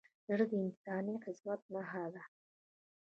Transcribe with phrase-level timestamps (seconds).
[0.27, 2.23] زړه د انساني عظمت نښه ده.